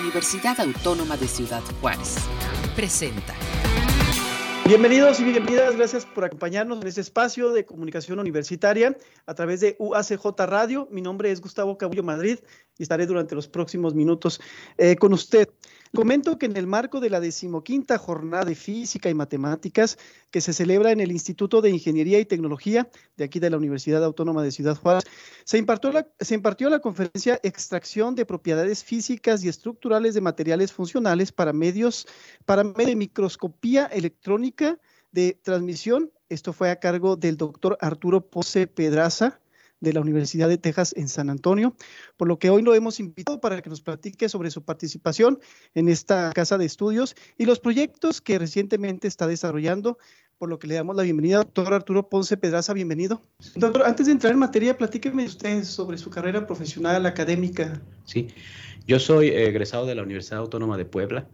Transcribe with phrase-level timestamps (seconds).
[0.00, 2.16] Universidad Autónoma de Ciudad Juárez.
[2.74, 3.34] Presenta.
[4.66, 8.96] Bienvenidos y bienvenidas, gracias por acompañarnos en este espacio de comunicación universitaria
[9.26, 10.88] a través de UACJ Radio.
[10.90, 12.38] Mi nombre es Gustavo Cabullo Madrid
[12.78, 14.40] y estaré durante los próximos minutos
[14.78, 15.50] eh, con usted.
[15.94, 19.96] Comento que en el marco de la decimoquinta jornada de física y matemáticas
[20.32, 24.02] que se celebra en el Instituto de Ingeniería y Tecnología de aquí de la Universidad
[24.02, 25.04] Autónoma de Ciudad Juárez,
[25.44, 30.72] se impartió la, se impartió la conferencia Extracción de propiedades físicas y estructurales de materiales
[30.72, 32.08] funcionales para medios,
[32.44, 34.80] para medio de microscopía electrónica
[35.12, 36.10] de transmisión.
[36.28, 39.38] Esto fue a cargo del doctor Arturo Pose Pedraza,
[39.84, 41.76] de la Universidad de Texas en San Antonio,
[42.16, 45.38] por lo que hoy lo hemos invitado para que nos platique sobre su participación
[45.74, 49.98] en esta casa de estudios y los proyectos que recientemente está desarrollando,
[50.38, 53.22] por lo que le damos la bienvenida, doctor Arturo Ponce Pedraza, bienvenido.
[53.54, 57.80] Doctor, antes de entrar en materia, platíqueme usted sobre su carrera profesional académica.
[58.04, 58.28] Sí,
[58.86, 61.28] yo soy egresado de la Universidad Autónoma de Puebla.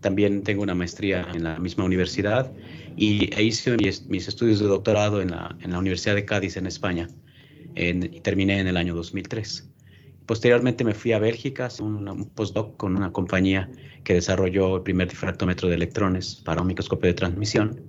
[0.00, 2.52] También tengo una maestría en la misma universidad
[2.96, 7.08] y hice mis, estudios de doctorado en la Universidad de Cádiz, en España
[7.76, 9.68] y terminé en el año 2003.
[10.26, 13.70] Posteriormente me fui a Bélgica, un, un postdoc con una compañía
[14.02, 17.80] que desarrolló el primer difractómetro de electrones para un microscopio de transmisión.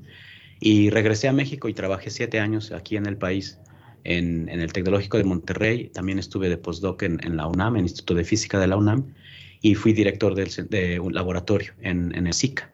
[0.59, 3.59] Y regresé a México y trabajé siete años aquí en el país,
[4.03, 5.89] en, el Tecnológico de Monterrey.
[5.89, 8.77] También estuve de postdoc en, en, la UNAM, en el Instituto de Física de la
[8.77, 9.13] UNAM,
[9.61, 12.71] y fui director del, de un laboratorio en, en el SICA,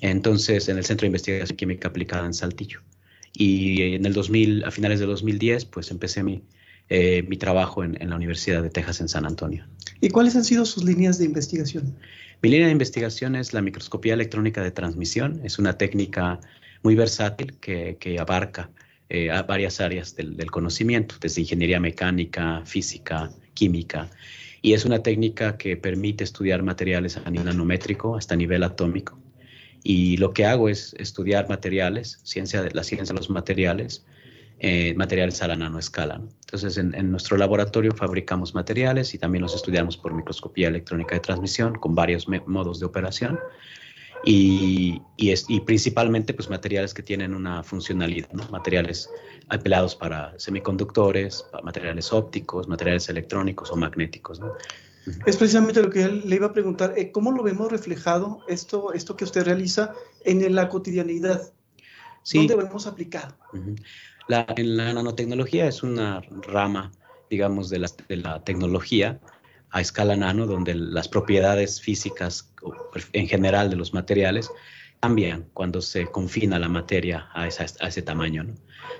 [0.00, 2.80] entonces en el Centro de Investigación Química Aplicada en Saltillo.
[3.32, 6.42] Y en el 2000, a finales de 2010, pues empecé mi,
[6.88, 9.66] eh, mi trabajo en, en, la Universidad de Texas en San Antonio.
[10.00, 11.96] ¿Y cuáles han sido sus líneas de investigación?
[12.42, 15.40] Mi línea de investigación es la microscopía electrónica de transmisión.
[15.44, 16.40] Es una técnica
[16.82, 18.70] muy versátil que, que abarca
[19.08, 24.10] eh, a varias áreas del, del, conocimiento, desde ingeniería mecánica, física, química.
[24.60, 29.21] Y es una técnica que permite estudiar materiales a nivel nanométrico hasta nivel atómico
[29.82, 34.04] y lo que hago es estudiar materiales, ciencia de, la ciencia de los materiales,
[34.60, 36.18] eh, materiales a la nanoescala.
[36.18, 36.28] ¿no?
[36.40, 41.74] Entonces, en, nuestro laboratorio fabricamos materiales y también los estudiamos por microscopía electrónica de transmisión
[41.74, 43.40] con varios modos de operación.
[44.24, 48.44] Y, y, es, y, principalmente pues materiales que tienen una funcionalidad, ¿no?
[48.50, 49.10] materiales
[49.48, 54.40] apelados para semiconductores, materiales ópticos, materiales electrónicos o magnéticos.
[55.26, 59.16] Es precisamente lo que le iba a preguntar, eh, ¿cómo lo vemos reflejado esto, esto
[59.16, 59.92] que usted realiza
[60.24, 61.52] en la cotidianidad?
[62.22, 62.38] Sí.
[62.38, 63.36] ¿Dónde lo hemos aplicado?
[64.28, 66.92] la, en la nanotecnología es una rama,
[67.30, 69.20] digamos, de la, de la tecnología
[69.70, 72.52] a escala nano, donde las propiedades físicas
[73.12, 74.50] en general de los materiales
[75.00, 78.44] cambian cuando se confina la materia a, esa, a ese tamaño.
[78.44, 78.54] ¿no?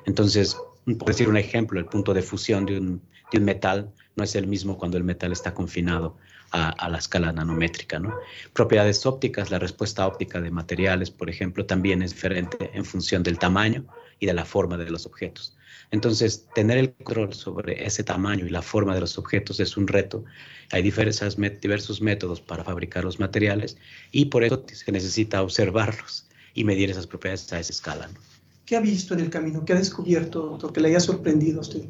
[0.06, 0.56] Entonces,
[0.98, 4.34] por decir un ejemplo, el punto de fusión de un, de un metal no es
[4.34, 6.16] el mismo cuando el metal está confinado
[6.50, 7.98] a, a, la escala nanométrica.
[7.98, 8.14] ¿no?
[8.52, 13.38] Propiedades ópticas, la respuesta óptica de materiales, por ejemplo, también es diferente en función del
[13.38, 13.86] tamaño
[14.20, 15.56] y de la forma de los objetos.
[15.90, 19.86] Entonces, tener el control sobre ese tamaño y la forma de los objetos es un
[19.86, 20.24] reto.
[20.70, 23.76] Hay diversas, diversos métodos para fabricar los materiales
[24.10, 28.08] y por eso se necesita observarlos y medir esas propiedades a esa escala.
[28.08, 28.18] ¿no?
[28.64, 29.64] ¿Qué ha visto en el camino?
[29.66, 31.84] ¿Qué ha descubierto, doctor, que le haya sorprendido a usted?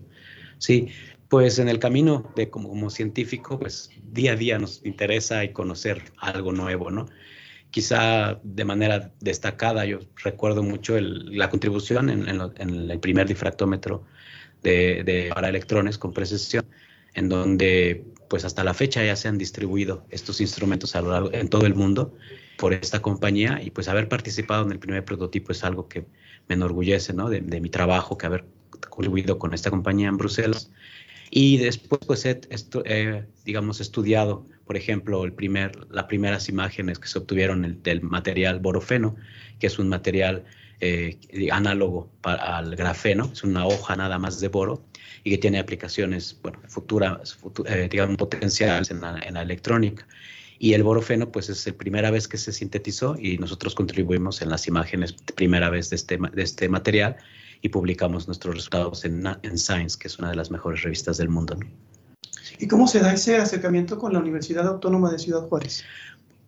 [0.58, 0.88] Sí,
[1.32, 5.54] pues en el camino de como, como, científico, pues día a día nos interesa y
[5.54, 7.06] conocer algo nuevo, ¿no?
[7.70, 13.00] Quizá de manera destacada, yo recuerdo mucho el, la contribución en, en, lo, en, el
[13.00, 14.04] primer difractómetro
[14.62, 16.66] de, de, para electrones con precisión,
[17.14, 21.32] en donde pues hasta la fecha ya se han distribuido estos instrumentos a lo largo,
[21.32, 22.14] en todo el mundo
[22.58, 26.04] por esta compañía y pues haber participado en el primer prototipo es algo que
[26.46, 27.30] me enorgullece, ¿no?
[27.30, 28.44] De, de mi trabajo, que haber
[28.90, 30.70] contribuido con esta compañía en Bruselas
[31.34, 32.82] y después, pues, he, estu
[33.46, 38.60] digamos, estudiado, por ejemplo, el primer, las primeras imágenes que se obtuvieron el, del material
[38.60, 39.16] borofeno,
[39.58, 40.44] que es un material
[40.80, 41.18] eh,
[41.50, 44.84] análogo para, al grafeno, es una hoja nada más de boro
[45.24, 50.06] y que tiene aplicaciones, bueno, futuras, futura, eh, digamos, potenciales en la, en la electrónica.
[50.58, 54.50] Y el borofeno, pues es la primera vez que se sintetizó y nosotros contribuimos en
[54.50, 57.16] las imágenes primera vez de este, de este material
[57.62, 61.28] y publicamos nuestros resultados en, en, Science, que es una de las mejores revistas del
[61.28, 61.54] mundo.
[61.54, 61.66] ¿no?
[62.58, 65.84] ¿Y cómo se da ese acercamiento con la Universidad Autónoma de Ciudad Juárez?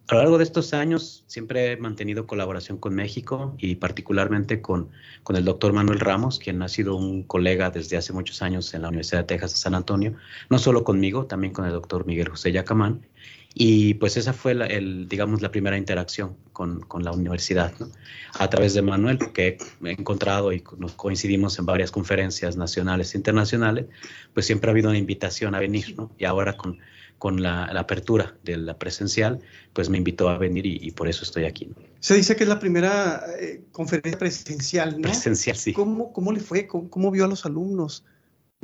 [0.08, 4.90] A lo largo de estos años siempre he mantenido colaboración con México y particularmente con,
[5.22, 8.82] con el doctor Manuel Ramos, quien ha sido un colega desde hace muchos años en
[8.82, 10.14] la Universidad de Texas de San Antonio,
[10.50, 13.06] no solo conmigo, también con el doctor Miguel José Yacamán.
[13.54, 17.90] Y pues esa fue, la, el, digamos, la primera interacción con, con la universidad, ¿no?
[18.38, 23.18] A través de Manuel, que he encontrado y nos coincidimos en varias conferencias nacionales e
[23.18, 23.86] internacionales,
[24.32, 26.10] pues siempre ha habido una invitación a venir, ¿no?
[26.16, 26.78] Y ahora con,
[27.18, 29.40] con la, apertura de la presencial,
[29.72, 31.70] pues me invitó a venir y, por eso estoy aquí.
[32.00, 35.08] Se dice que es la primera eh, conferencia presencial, ¿no?
[35.08, 35.72] Presencial, sí.
[35.72, 36.66] ¿Cómo, cómo le fue?
[36.66, 38.04] ¿Cómo, vio a los alumnos?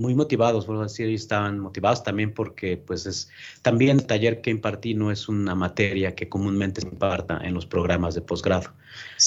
[0.00, 3.29] Muy motivados, por decir, ellos estaban motivados también porque, pues, es
[3.61, 7.67] también el taller que impartí no es una materia que comúnmente se imparta en los
[7.67, 8.73] programas de posgrado.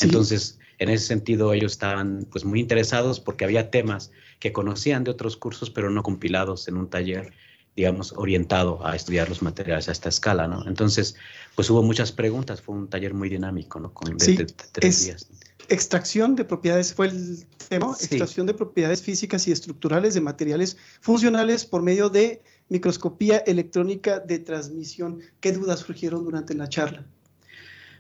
[0.01, 5.11] Entonces, en ese sentido, ellos estaban, pues, muy interesados porque había temas que conocían de
[5.11, 7.31] otros cursos, pero no compilados en un taller
[7.75, 10.67] digamos, orientado a estudiar los materiales a esta escala, ¿no?
[10.67, 11.15] Entonces,
[11.55, 13.93] pues hubo muchas preguntas, fue un taller muy dinámico, ¿no?
[13.93, 14.37] Con sí,
[14.71, 15.27] tres días.
[15.69, 21.65] Extracción de propiedades fue el tema, extracción de propiedades físicas y estructurales de materiales funcionales
[21.65, 25.19] por medio de microscopía electrónica de transmisión.
[25.39, 27.05] ¿Qué dudas surgieron durante la charla?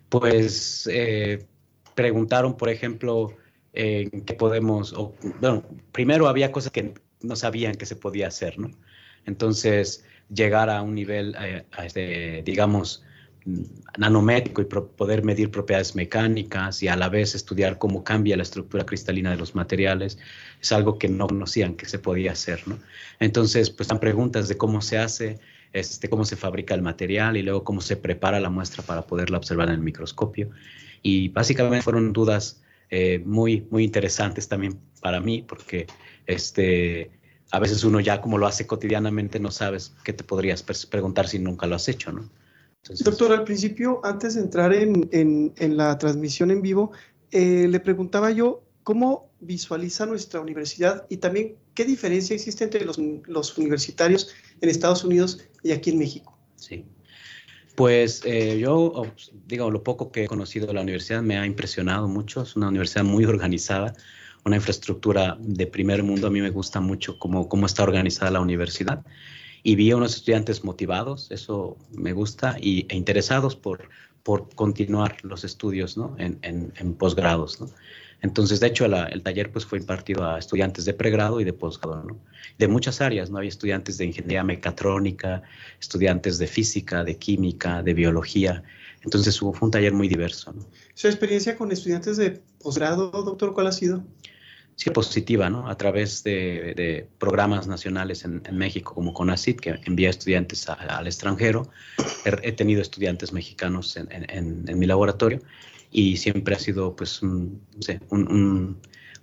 [0.09, 1.45] Pues eh,
[1.95, 3.35] preguntaron, por ejemplo,
[3.73, 4.93] en qué podemos,
[5.39, 8.69] bueno, primero había cosas que no sabían que se podía hacer, ¿no?
[9.25, 13.03] Entonces, llegar a un nivel, eh, este, digamos,
[13.97, 18.85] nanométrico y poder medir propiedades mecánicas y a la vez estudiar cómo cambia la estructura
[18.85, 20.17] cristalina de los materiales,
[20.61, 22.79] es algo que no conocían que se podía hacer, ¿no?
[23.19, 25.39] Entonces, pues están preguntas de cómo se hace,
[25.73, 29.37] este, cómo se fabrica el material y luego cómo se prepara la muestra para poderla
[29.37, 30.49] observar en el microscopio.
[31.01, 35.87] Y básicamente fueron dudas eh, muy, muy interesantes también para mí, porque
[36.27, 37.11] este,
[37.51, 41.39] a veces uno ya como lo hace cotidianamente no sabes qué te podrías preguntar si
[41.39, 42.29] nunca lo has hecho, ¿no?
[42.89, 46.91] Doctor, al principio, antes de entrar en, la transmisión en vivo,
[47.31, 52.99] eh, le preguntaba yo cómo visualiza nuestra universidad y también qué diferencia existe entre los,
[53.25, 56.37] los universitarios en Estados Unidos y aquí en México.
[56.57, 56.85] Sí.
[57.75, 59.03] Pues eh, yo,
[59.47, 62.43] digo, lo poco que he conocido de la universidad me ha impresionado mucho.
[62.43, 63.95] Es una universidad muy organizada,
[64.45, 66.27] una infraestructura de primer mundo.
[66.27, 69.03] A mí me gusta mucho cómo, cómo está organizada la universidad.
[69.63, 73.89] Y vi a unos estudiantes motivados, eso me gusta, y, e interesados por,
[74.23, 76.15] por continuar los estudios ¿no?
[76.19, 77.59] en, en, posgrados.
[78.21, 82.17] Entonces, de hecho, el taller pues, fue impartido a estudiantes de pregrado y de posgrado,
[82.57, 83.29] de muchas áreas.
[83.29, 83.37] ¿no?
[83.37, 85.43] Había estudiantes de ingeniería mecatrónica,
[85.79, 88.63] estudiantes de física, de química, de biología.
[89.01, 90.53] Entonces, fue un taller muy diverso.
[90.93, 94.03] ¿Su experiencia con estudiantes de posgrado, doctor, cuál ha sido?
[94.75, 95.67] Sí, positiva, ¿no?
[95.69, 101.69] A través de, programas nacionales en, México como CONACYT, que envía estudiantes al extranjero.
[102.25, 105.41] He, tenido estudiantes mexicanos en, mi laboratorio
[105.91, 107.61] y siempre ha sido, pues, un,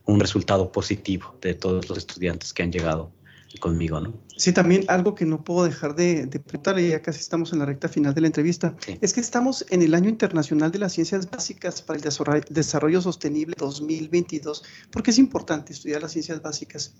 [0.06, 3.12] un resultado positivo de todos los estudiantes que han llegado
[3.58, 4.14] conmigo, ¿no?
[4.36, 7.66] Sí, también algo que no puedo dejar de, de preguntar, ya casi estamos en la
[7.66, 11.28] recta final de la entrevista, es que estamos en el Año Internacional de las Ciencias
[11.28, 14.62] Básicas para el Desarrollo Sostenible 2022.
[14.90, 16.94] ¿Por qué es importante estudiar las ciencias básicas?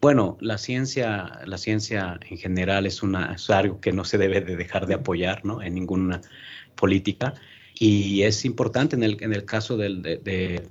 [0.00, 4.56] Bueno, la ciencia, la ciencia en general es, una, algo que no se debe de
[4.56, 5.62] dejar de apoyar ¿no?
[5.62, 6.20] en ninguna
[6.74, 7.34] política
[7.74, 9.88] y es importante en el, en el caso de,
[10.22, 10.68] de,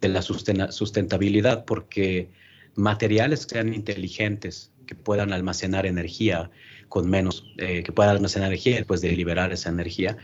[0.00, 2.30] de la sustentabilidad porque
[2.76, 6.50] materiales que sean inteligentes, que puedan almacenar energía
[6.88, 10.16] con menos, eh, que puedan almacenar energía después de liberar esa energía,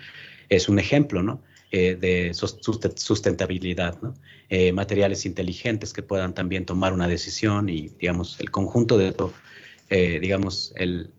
[0.48, 1.42] es un ejemplo, ¿no?
[1.72, 4.14] Eh, de sustentabilidad, ¿no?
[4.48, 9.32] Eh, materiales inteligentes que puedan también tomar una decisión y, digamos, el conjunto de todo,
[9.90, 11.10] digamos, el,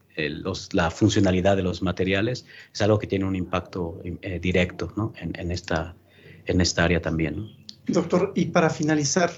[0.72, 4.02] la funcionalidad de los materiales es algo que tiene un impacto
[4.42, 5.14] directo, ¿no?
[5.18, 5.96] En, en, esta,
[6.46, 7.50] en esta área también, ¿no?
[7.88, 9.32] Doctor, y para finalizar,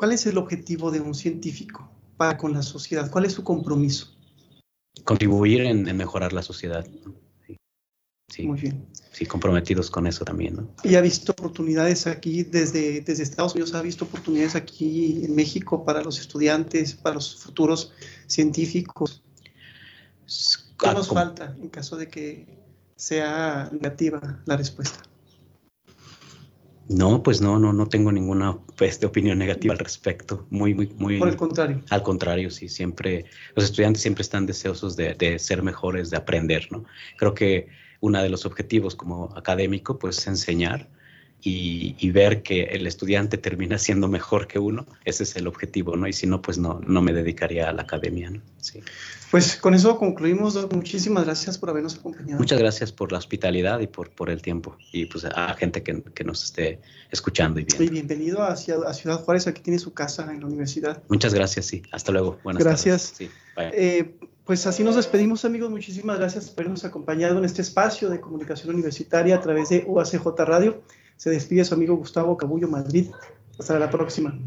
[0.00, 3.10] ¿Cuál es el objetivo de un científico para con la sociedad?
[3.10, 4.16] ¿Cuál es su compromiso?
[5.04, 6.86] Contribuir en, mejorar la sociedad.
[8.28, 8.46] Sí.
[8.46, 8.86] Muy bien.
[9.12, 10.56] Sí, comprometidos con eso también.
[10.56, 10.74] ¿no?
[10.84, 13.74] ¿Y ha visto oportunidades aquí desde, desde Estados Unidos?
[13.74, 17.92] ¿Ha visto oportunidades aquí en México para los estudiantes, para los futuros
[18.26, 19.22] científicos?
[20.78, 22.46] ¿Qué ah, nos falta en caso de que
[22.96, 25.09] sea negativa la respuesta?
[26.90, 30.44] No, pues no, no, no tengo ninguna pues, opinión negativa al respecto.
[30.50, 31.18] Muy, muy, muy.
[31.20, 31.82] Por el contrario.
[31.88, 36.66] Al contrario, sí, siempre, los estudiantes siempre están deseosos de, de ser mejores, de aprender,
[36.72, 36.84] ¿no?
[37.16, 37.68] Creo que
[38.00, 40.88] uno de los objetivos como académico, pues, es enseñar
[41.42, 46.06] y, ver que el estudiante termina siendo mejor que uno, ese es el objetivo, ¿no?
[46.06, 48.40] Y si no, pues no, no me dedicaría a la academia, ¿no?
[48.60, 48.82] Sí.
[49.30, 50.58] Pues con eso concluimos.
[50.72, 52.38] Muchísimas gracias por habernos acompañado.
[52.38, 56.02] Muchas gracias por la hospitalidad y por, por el tiempo y pues a gente que,
[56.02, 56.80] que nos esté
[57.10, 57.84] escuchando y viendo.
[57.84, 61.02] Y bienvenido a, Ciudad Juárez, aquí tiene su casa en la universidad.
[61.08, 61.82] Muchas gracias, sí.
[61.92, 62.38] Hasta luego.
[62.42, 63.12] Buenas gracias.
[63.12, 63.30] tardes.
[63.30, 65.70] Sí, eh, pues así nos despedimos, amigos.
[65.70, 70.26] Muchísimas gracias por habernos acompañado en este espacio de comunicación universitaria a través de UACJ
[70.38, 70.82] Radio.
[71.20, 73.10] Se despide su amigo Gustavo Cabullo Madrid.
[73.58, 74.38] Hasta la próxima.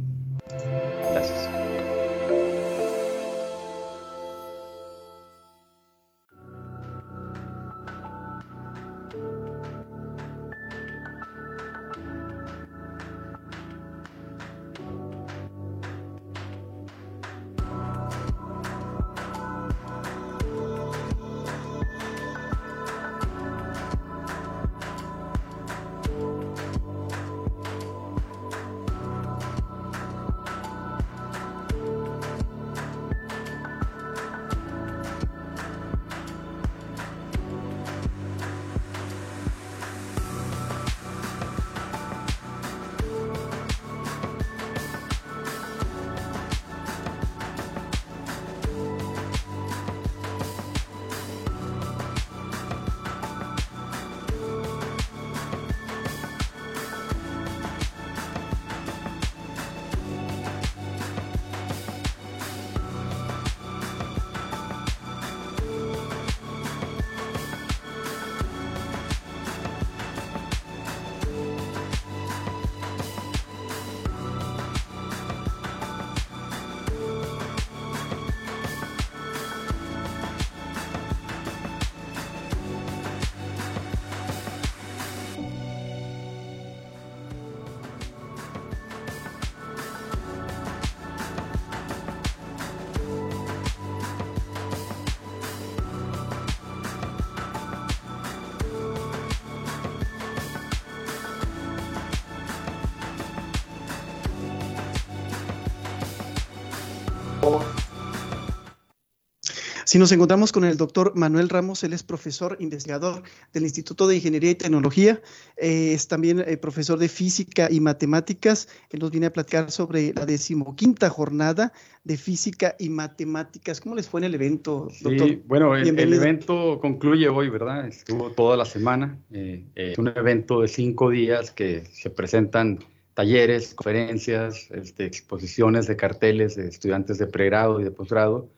[109.93, 113.21] Si nos encontramos con el doctor Manuel Ramos, él es profesor investigador
[113.53, 115.21] del Instituto de Ingeniería y Tecnología,
[115.55, 118.67] eh, es también eh, profesor de física y matemáticas.
[118.89, 121.73] Él nos viene a platicar sobre la decimoquinta jornada
[122.03, 123.81] de física y matemáticas.
[123.81, 125.27] ¿Cómo les fue en el evento, doctor?
[125.27, 127.87] Sí, bueno, el, evento concluye hoy, ¿verdad?
[127.87, 129.19] Estuvo toda la semana.
[129.29, 132.79] Eh, es un evento de cinco días que se presentan
[133.13, 138.49] talleres, conferencias, este, exposiciones de carteles de estudiantes de pregrado y de posgrado,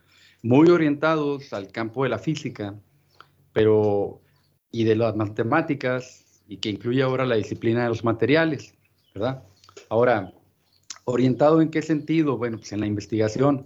[0.45, 2.75] muy orientados al campo de la física,
[3.51, 4.21] pero
[4.71, 8.75] y de las matemáticas y que incluye ahora la disciplina de los materiales,
[9.15, 9.43] ¿verdad?
[9.89, 10.31] Ahora,
[11.05, 12.37] orientado en qué sentido?
[12.37, 13.65] Bueno, pues en la investigación.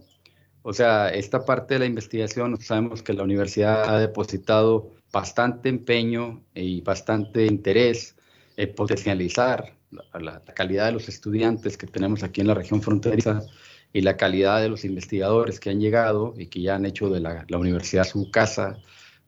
[0.62, 6.46] O sea, esta parte de la investigación, sabemos que la universidad ha depositado bastante empeño
[6.56, 8.16] y bastante interés
[8.56, 9.76] en potencializar
[10.14, 13.42] la, calidad de los estudiantes que tenemos aquí en la región fronteriza
[13.94, 17.20] y la calidad de los investigadores que han llegado y que ya han hecho de
[17.20, 18.78] la, universidad su casa,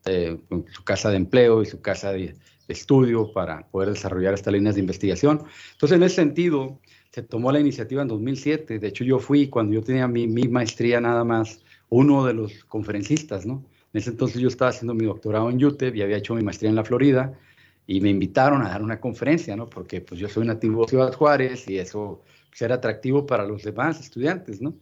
[0.04, 2.34] su casa de empleo y su casa de,
[2.68, 5.42] estudio para poder desarrollar estas líneas de investigación.
[5.72, 6.78] Entonces, en ese sentido,
[7.10, 8.78] se tomó la iniciativa en 2007.
[8.78, 12.64] De hecho, yo fui, cuando yo tenía mi, mi maestría nada más, uno de los
[12.64, 13.64] conferencistas, ¿no?
[13.92, 16.70] En ese entonces yo estaba haciendo mi doctorado en UTEP y había hecho mi maestría
[16.70, 17.38] en la Florida
[17.86, 19.68] y me invitaron a dar una conferencia, ¿no?
[19.68, 22.22] Porque pues yo soy nativo de Ciudad Juárez y eso
[22.60, 24.74] era atractivo para los demás estudiantes, ¿no?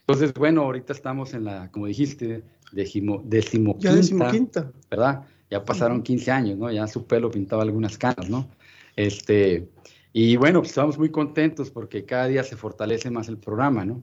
[0.00, 5.24] Entonces, bueno, ahorita estamos en la, como dijiste, decimo, decimoquinta, ¿verdad?
[5.50, 6.70] Ya pasaron 15 años, ¿no?
[6.70, 8.48] Ya su pelo pintaba algunas canas, ¿no?
[8.96, 9.68] Este,
[10.12, 14.02] y bueno, pues estamos muy contentos porque cada día se fortalece más el programa, ¿no?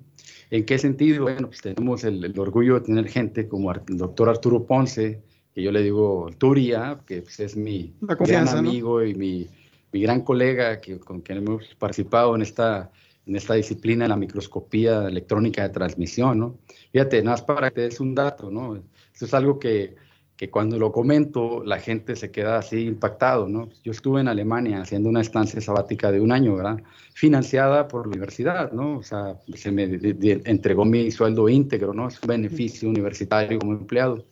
[0.49, 1.23] ¿En qué sentido?
[1.23, 5.21] Bueno, pues tenemos el, el orgullo de tener gente como el doctor Arturo Ponce,
[5.53, 9.47] que yo le digo Turia, que pues, es mi gran amigo y mi,
[9.97, 12.91] mi, gran colega que, con quien hemos participado en esta,
[13.25, 16.57] en esta disciplina de la microscopía electrónica de transmisión, ¿no?
[16.91, 18.75] Fíjate, nada más para que te des un dato, ¿no?
[19.13, 19.95] Eso es algo que,
[20.37, 23.69] que cuando lo comento la gente se queda así impactado, ¿no?
[23.83, 26.77] Yo estuve en Alemania haciendo una estancia sabática de un año, ¿verdad?
[27.13, 28.99] Financiada por la universidad, ¿no?
[28.99, 29.99] O sea, se me
[30.45, 32.07] entregó mi sueldo íntegro, ¿no?
[32.07, 34.23] Es un beneficio universitario como empleado.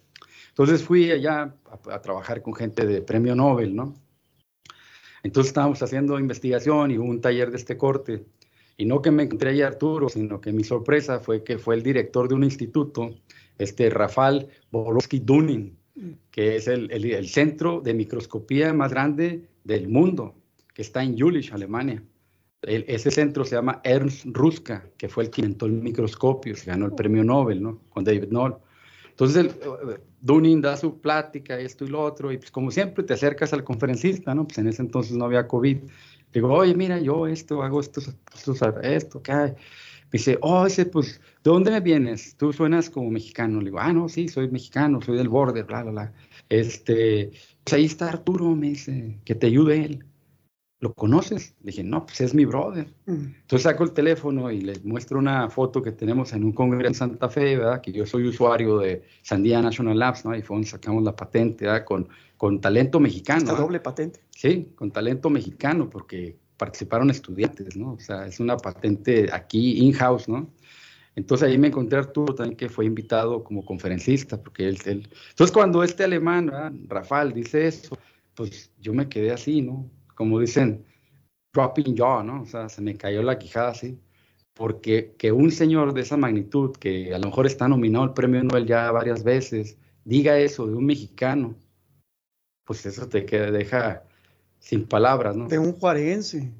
[0.49, 1.55] Entonces fui allá
[1.89, 3.95] a, trabajar con gente de premio Nobel, ¿no?
[5.25, 8.23] Entonces estábamos haciendo investigación y hubo un taller de este corte.
[8.77, 11.81] Y no que me encontré ahí Arturo, sino que mi sorpresa fue que fue el
[11.81, 13.09] director de un instituto,
[13.57, 15.75] este Rafael Borowski Dunning,
[16.29, 20.35] que es el, el, centro de microscopía más grande del mundo,
[20.75, 22.03] que está en Jülich, Alemania.
[22.61, 26.85] ese centro se llama Ernst Ruska, que fue el que inventó el microscopio, se ganó
[26.85, 27.81] el premio Nobel, ¿no?
[27.89, 28.57] Con David Knoll.
[29.15, 33.03] Entonces, el, eh, Dunning da su plática, esto y lo otro, y pues como siempre
[33.05, 34.45] te acercas al conferencista, ¿no?
[34.45, 35.77] Pues en ese entonces no había COVID.
[36.33, 39.51] Digo, oye, mira, yo esto, hago esto, esto, esto, ¿qué hay?
[39.51, 42.35] Me dice, oh, ese, pues, ¿de dónde me vienes?
[42.35, 43.59] Tú suenas como mexicano.
[43.59, 46.13] Le digo, ah, no, sí, soy mexicano, soy del borde, bla, bla, bla.
[46.49, 47.31] Este,
[47.63, 50.05] pues ahí está Arturo, me dice, que te ayude él.
[50.85, 51.55] ¿Lo conoces?
[51.61, 52.85] Le dije, no, pues es mi brother.
[53.07, 53.33] Mm.
[53.41, 56.93] Entonces saco el teléfono y le muestro una foto que tenemos en un congreso en
[56.93, 57.81] Santa Fe, ¿verdad?
[57.81, 60.31] Que yo soy usuario de Sandia National Labs, ¿no?
[60.31, 61.85] Ahí fue donde sacamos la patente, ¿verdad?
[61.85, 63.39] Con, con talento mexicano.
[63.39, 64.19] Esta doble patente.
[64.29, 67.93] Sí, con talento mexicano, porque participaron estudiantes, ¿no?
[67.93, 70.47] O sea, es una patente aquí in-house, ¿no?
[71.15, 75.09] Entonces ahí me encontré a Arturo también que fue invitado como conferencista, porque él, él...
[75.29, 76.73] Entonces cuando este alemán, ¿verdad?
[76.89, 77.97] Rafael, dice eso,
[78.35, 79.89] pues yo me quedé así, ¿no?
[80.15, 80.85] Como dicen,
[81.53, 82.41] dropping jaw, ¿no?
[82.41, 83.99] O sea, se me cayó la quijada así,
[84.53, 88.43] porque que un señor de esa magnitud, que a lo mejor está nominado al premio
[88.43, 91.55] Nobel ya varias veces, diga eso de un mexicano,
[92.65, 94.03] pues eso te queda, deja
[94.59, 95.47] sin palabras, ¿no?
[95.47, 96.51] De un juarense.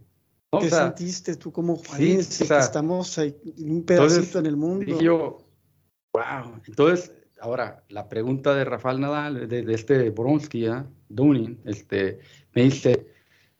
[0.59, 2.45] ¿Qué sentiste tú como juarense?
[2.57, 4.85] estamos ahí, un pedacito en el mundo.
[4.85, 5.39] Y yo,
[6.13, 6.61] wow.
[6.67, 10.83] Entonces, ahora, la pregunta de Rafael Nadal, de, este Bronsky, ¿eh?
[11.09, 12.19] Dunning, este,
[12.53, 13.14] me dice,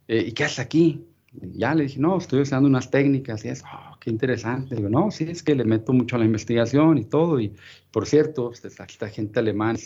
[0.08, 1.06] eh, ¿y qué haces aquí?
[1.42, 4.76] ya le dije, no, estoy usando unas técnicas y es, oh, qué interesante.
[4.76, 7.40] digo, no, sí, es que le meto mucho a la investigación y todo.
[7.40, 7.54] Y
[7.92, 9.80] por cierto, esta, esta gente alemana,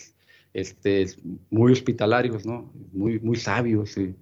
[0.52, 1.06] este,
[1.50, 2.72] muy hospitalarios, ¿no?
[2.92, 4.14] Muy, muy sabios y,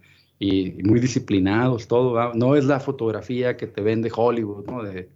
[0.85, 2.35] muy disciplinados, todo.
[2.35, 4.83] No es la fotografía que te vende Hollywood, ¿no?
[4.83, 5.11] De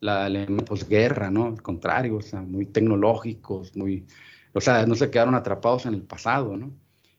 [0.00, 1.46] la, la posguerra, ¿no?
[1.46, 4.06] Al contrario, o sea, muy tecnológicos, muy,
[4.52, 6.72] o sea, no se quedaron atrapados en el pasado, ¿no?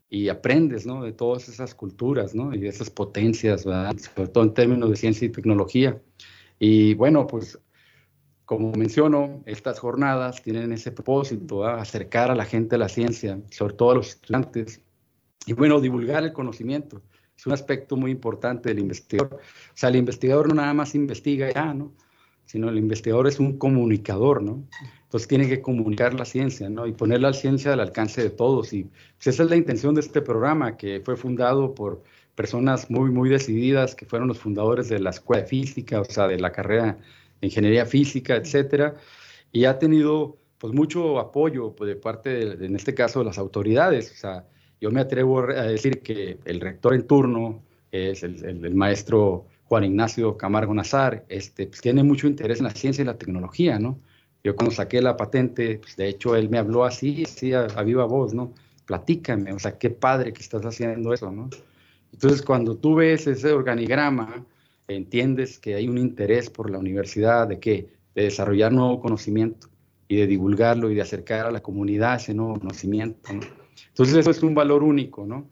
[0.09, 1.03] Y aprendes, ¿no?
[1.03, 2.53] De todas esas culturas, ¿no?
[2.53, 3.95] Y de esas potencias, ¿verdad?
[3.97, 6.01] Sobre todo en términos de ciencia y tecnología.
[6.57, 7.59] Y bueno, pues
[8.45, 13.75] como menciono, estas jornadas tienen ese propósito, acercar a la gente a la ciencia, sobre
[13.75, 14.81] todo a los estudiantes,
[15.45, 17.03] y bueno, divulgar el conocimiento.
[17.37, 19.35] Es un aspecto muy importante del investigador.
[19.35, 21.93] O sea, el investigador no nada más investiga ya, ¿no?
[22.49, 24.67] sino el investigador es un comunicador, ¿no?
[25.09, 26.85] Entonces tiene que comunicar la ciencia, ¿no?
[26.85, 28.73] Y poner la ciencia al alcance de todos.
[28.73, 32.03] Y pues, esa es la intención de este programa, que fue fundado por
[32.35, 36.27] personas muy, muy decididas, que fueron los fundadores de la Escuela de Física, o sea,
[36.27, 36.99] de la carrera
[37.41, 38.97] de Ingeniería Física, etcétera.
[39.51, 43.39] Y ha tenido, pues, mucho apoyo pues, de parte, de, en este caso, de las
[43.39, 44.11] autoridades.
[44.11, 44.45] O sea,
[44.79, 49.85] yo me atrevo a decir que el rector en turno es el, el maestro Juan
[49.85, 53.97] Ignacio Camargo Nazar, este, pues, tiene mucho interés en la ciencia y la tecnología, ¿no?
[54.43, 58.05] Yo cuando saqué la patente, pues, de hecho él me habló así, así a, viva
[58.05, 58.53] voz, ¿no?
[58.85, 61.49] Platícame, o sea, qué padre que estás haciendo eso, ¿no?
[62.11, 64.45] Entonces, cuando tú ves ese organigrama,
[64.87, 69.67] entiendes que hay un interés por la universidad de que de desarrollar nuevo conocimiento
[70.07, 73.41] y de divulgarlo y de acercar a la comunidad ese nuevo conocimiento, ¿no?
[73.89, 75.47] Entonces, eso es un valor único, ¿no?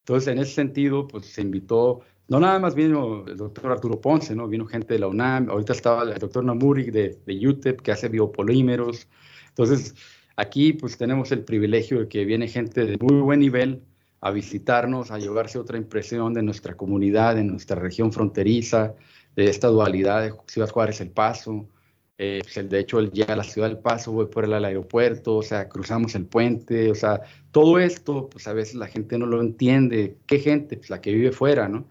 [0.00, 2.00] Entonces, en ese sentido, pues se invitó
[2.32, 4.48] no nada más vino el doctor Arturo Ponce, ¿no?
[4.48, 8.08] Vino gente de la UNAM, ahorita estaba el doctor Namuri de, de UTEP que hace
[8.08, 9.06] biopolímeros.
[9.50, 9.94] Entonces,
[10.36, 13.82] aquí pues tenemos el privilegio de que viene gente de muy buen nivel
[14.22, 18.94] a visitarnos, a llevarse otra impresión de nuestra comunidad, de nuestra región fronteriza,
[19.36, 21.68] de esta dualidad de Ciudad Juárez El Paso.
[22.16, 25.36] Eh, pues, de hecho, él llega a la Ciudad del Paso, voy por el aeropuerto,
[25.36, 29.26] o sea, cruzamos el puente, o sea, todo esto, pues a veces la gente no
[29.26, 30.16] lo entiende.
[30.26, 30.78] ¿Qué gente?
[30.78, 31.84] Pues la que vive fuera, ¿no?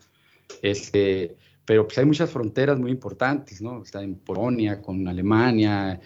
[0.62, 1.36] Este,
[1.66, 3.84] pero pues hay muchas fronteras muy importantes, ¿no?
[3.84, 6.00] Está en Polonia, con Alemania,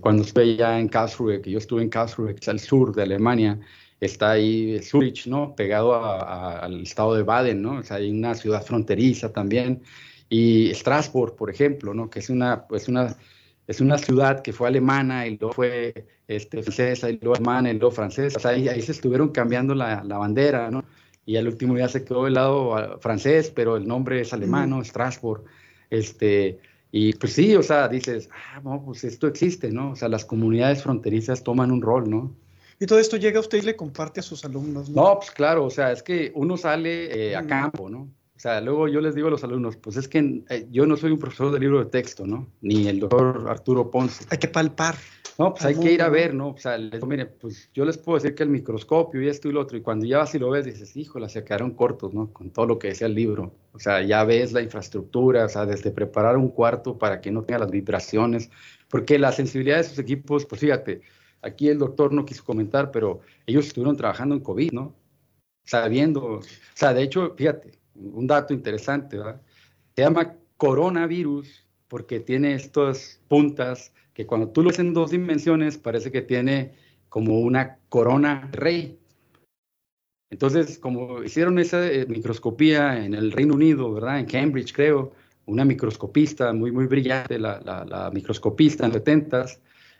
[0.00, 3.02] cuando estuve ya en Karlsruhe, que yo estuve en Karlsruhe, que es al sur de
[3.02, 3.58] Alemania,
[4.00, 5.54] está ahí Zurich, ¿no?
[5.54, 7.78] Pegado al estado de Baden, ¿no?
[7.78, 9.82] O sea, hay una ciudad fronteriza también,
[10.28, 12.10] y Strasbourg, por ejemplo, ¿no?
[12.10, 13.16] Que es una, pues una,
[13.66, 17.78] es una ciudad que fue alemana y luego fue este, francesa y luego alemana y
[17.78, 20.84] luego francesa, o sea, ahí, ahí se estuvieron cambiando la, la bandera, ¿no?
[21.26, 24.82] Y al último día se quedó del lado ah, francés, pero el nombre es alemán.
[24.84, 25.42] Strasbourg.
[25.90, 26.60] Este,
[26.92, 29.90] y pues sí, o sea, dices, ah, no, pues esto existe, ¿no?
[29.90, 32.32] O sea, las comunidades fronterizas toman un rol, ¿no?
[32.78, 35.02] Y todo esto llega a usted y le comparte a sus alumnos, ¿no?
[35.02, 38.08] No, pues claro, o sea, es que uno sale eh, a campo, ¿no?
[38.36, 40.96] O sea, luego yo les digo a los alumnos, pues es que eh, yo no
[40.96, 42.46] soy un profesor de libro de texto, ¿no?
[42.60, 44.26] Ni el doctor Arturo Ponce.
[44.28, 44.94] Hay que palpar.
[45.38, 46.50] No, pues hay que ir a ver, ¿no?
[46.50, 49.48] O sea, les digo, mire, pues yo les puedo decir que el microscopio y esto
[49.48, 52.14] y lo otro, y cuando ya vas y lo ves, dices, híjole, se quedaron cortos,
[52.14, 52.32] ¿no?
[52.32, 53.52] Con todo lo que decía el libro.
[53.72, 57.42] O sea, ya ves la infraestructura, o sea, desde preparar un cuarto para que no
[57.42, 58.50] tenga las vibraciones,
[58.88, 61.02] porque la sensibilidad de esos equipos, pues fíjate,
[61.42, 64.94] aquí el doctor no quiso comentar, pero ellos estuvieron trabajando en COVID, ¿no?
[65.64, 66.40] Sabiendo, o
[66.74, 69.40] sea, de hecho, fíjate, un dato interesante, ¿verdad?
[69.94, 75.78] Se llama coronavirus porque tiene estas puntas que cuando tú lo ves en dos dimensiones
[75.78, 76.72] parece que tiene
[77.08, 78.98] como una corona rey.
[80.30, 84.18] Entonces, como hicieron esa eh, microscopía en el Reino Unido, ¿verdad?
[84.18, 85.12] En Cambridge, creo,
[85.46, 89.46] una microscopista muy, muy brillante, la, microscopista en 70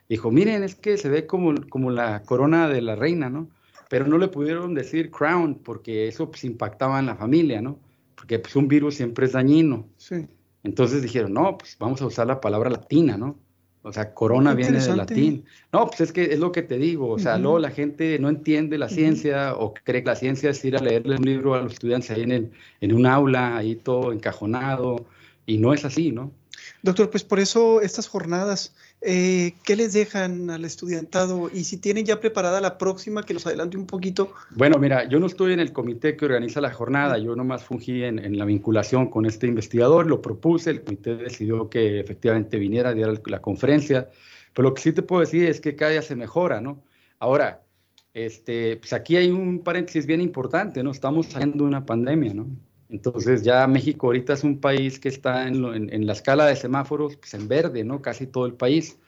[0.08, 3.48] dijo, miren, es que se ve como, como la corona de la reina, ¿no?
[3.88, 7.78] Pero no le pudieron decir crown porque eso pues, impactaba en la familia, ¿no?
[8.16, 9.86] Porque pues, un virus siempre es dañino.
[9.96, 10.26] Sí.
[10.64, 13.38] Entonces dijeron, no, pues vamos a usar la palabra latina, ¿no?
[13.82, 15.44] O sea, corona viene del latín.
[15.72, 17.08] No, pues es que es lo que te digo.
[17.08, 20.64] O sea, luego la gente no entiende la ciencia o cree que la ciencia es
[20.64, 22.50] ir a leerle un libro a los estudiantes ahí en,
[22.80, 25.06] en un aula, ahí todo encajonado.
[25.46, 26.32] Y no es así, ¿no?
[26.82, 31.50] Doctor, pues por eso estas jornadas, eh, ¿qué les dejan al estudiantado?
[31.52, 34.32] Y si tienen ya preparada la próxima, que nos adelante un poquito.
[34.50, 38.02] Bueno, mira, yo no estoy en el comité que organiza la jornada, yo nomás fungí
[38.02, 42.94] en, la vinculación con este investigador, lo propuse, el comité decidió que efectivamente viniera a
[42.94, 44.08] dar la conferencia,
[44.54, 46.82] pero lo que sí te puedo decir es que cada día se mejora, ¿no?
[47.18, 47.62] Ahora,
[48.14, 50.90] este, pues aquí hay un paréntesis bien importante, ¿no?
[50.90, 52.46] Estamos saliendo de una pandemia, ¿no?
[52.88, 57.34] Entonces ya México ahorita es un país que está en, la escala de semáforos pues
[57.34, 58.00] en verde, ¿no?
[58.00, 58.98] Casi todo el país.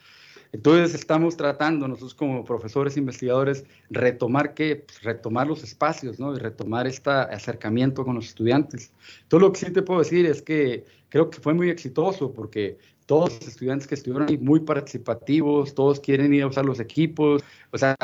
[0.51, 6.35] Entonces estamos tratando nosotros como profesores investigadores retomar qué, pues, retomar los espacios, ¿no?
[6.35, 8.91] Y retomar este acercamiento con los estudiantes.
[9.27, 12.79] Todo lo que sí te puedo decir es que creo que fue muy exitoso porque
[13.05, 17.43] todos los estudiantes que estuvieron ahí muy participativos, todos quieren ir a usar los equipos,
[17.71, 17.95] o sea,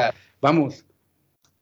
[0.42, 0.86] vamos,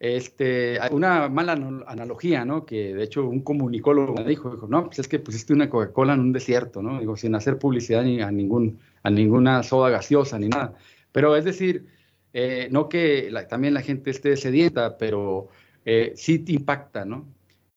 [0.03, 1.53] este, una mala
[1.87, 2.65] analogía, ¿no?
[2.65, 6.13] Que de hecho un comunicólogo me dijo, dijo, no, pues es que pusiste una Coca-Cola
[6.13, 6.99] en un desierto, ¿no?
[6.99, 10.73] Digo, sin hacer publicidad ni a, ningún, a ninguna soda gaseosa ni nada.
[11.13, 11.85] Pero es decir,
[12.33, 15.47] eh, no que también la gente esté sedienta, pero
[15.85, 17.25] eh, sí te impacta, ¿no?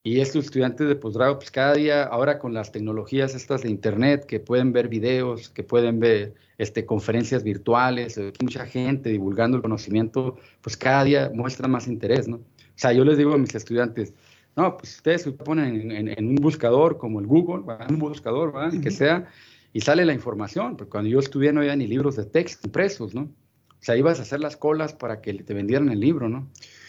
[0.07, 4.25] Y estos estudiantes de posgrado, pues cada día, ahora con las tecnologías estas de Internet,
[4.25, 9.63] que pueden ver videos, que pueden ver este, conferencias virtuales, eh, mucha gente divulgando el
[9.63, 12.37] conocimiento, pues cada día muestra más interés, ¿no?
[12.37, 14.13] O sea, yo les digo a mis estudiantes,
[14.55, 18.79] no, pues ustedes se ponen en, un buscador como el Google, un buscador, ¿verdad?
[18.81, 19.27] que sea,
[19.73, 23.13] y sale la información, porque cuando yo estudié no había ni libros de texto impresos,
[23.13, 23.23] ¿no?
[23.23, 26.47] O sea, ibas a hacer las colas para que te vendieran el libro, ¿no?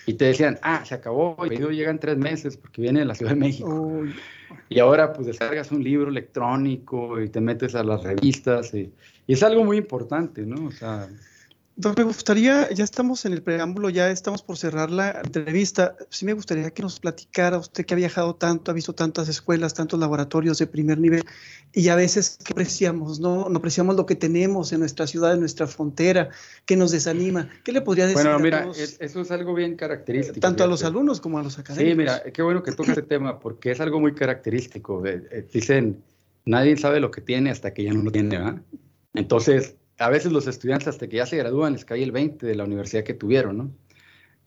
[0.09, 3.05] Y te decían, ah, se acabó, el pedido llega en tres meses porque viene de
[3.05, 4.05] la Ciudad de México.
[4.71, 8.91] Y ahora pues descargas un libro electrónico y te metes a las revistas y,
[9.27, 10.69] y es algo muy importante, ¿no?
[10.69, 11.07] O sea,
[11.81, 15.95] Don, me gustaría, ya estamos en el preámbulo, ya estamos por cerrar la entrevista.
[16.11, 19.75] Sí me gustaría que nos platicara usted que ha viajado tanto, ha visto tantas escuelas,
[19.75, 21.23] tantos laboratorios de primer nivel
[21.73, 23.49] y a veces que apreciamos, ¿no?
[23.49, 26.31] No apreciamos lo que tenemos en nuestra ciudad, en nuestra frontera,
[26.67, 27.49] que nos desanima.
[27.63, 28.25] ¿Qué le podría decir?
[28.25, 28.67] Bueno, mira,
[28.99, 30.41] eso es algo bien característico.
[30.41, 31.93] Tanto a los alumnos como a los académicos.
[31.93, 35.07] Sí, mira, qué bueno que toca este tema porque es algo muy característico.
[35.07, 36.03] Eh, dicen,
[36.45, 38.63] nadie sabe lo que tiene hasta que ya no lo tiene, ¿verdad?
[39.15, 42.55] Entonces, a veces los estudiantes hasta que ya se gradúan les cae el 20 de
[42.55, 43.71] la universidad que tuvieron, ¿no?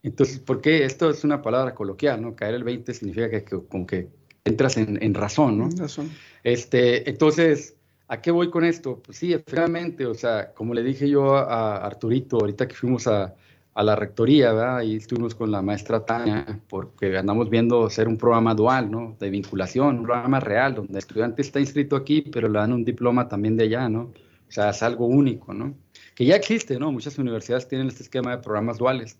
[0.03, 0.85] Entonces, ¿por qué?
[0.85, 2.35] Esto es una palabra coloquial, ¿no?
[2.35, 4.09] Caer el 20 significa que, con que
[4.43, 5.69] entras en, razón, ¿no?
[5.77, 6.09] Razón.
[6.43, 7.75] Este, entonces,
[8.07, 8.99] ¿a qué voy con esto?
[9.03, 13.35] Pues sí, efectivamente, o sea, como le dije yo a, Arturito, ahorita que fuimos a,
[13.75, 14.81] la rectoría, ¿verdad?
[14.81, 19.15] Y estuvimos con la maestra Tania, porque andamos viendo hacer un programa dual, ¿no?
[19.19, 22.83] De vinculación, un programa real, donde el estudiante está inscrito aquí, pero le dan un
[22.83, 24.11] diploma también de allá, ¿no?
[24.51, 25.77] O sea, es algo único, ¿no?
[26.13, 26.91] Que ya existe, ¿no?
[26.91, 29.17] Muchas universidades tienen este esquema de programas duales.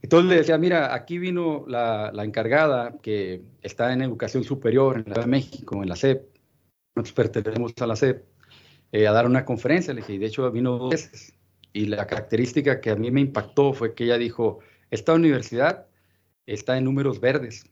[0.00, 5.04] Entonces le decía, mira, aquí vino la, encargada que está en educación superior en la
[5.12, 6.22] Ciudad de México, en la SEP.
[6.96, 8.24] Nosotros pertenecemos a la SEP,
[8.90, 9.92] eh, a dar una conferencia.
[9.92, 11.34] Le dije, y de hecho vino dos veces.
[11.74, 15.88] Y la característica que a mí me impactó fue que ella dijo, esta universidad
[16.46, 17.66] está en números verdes.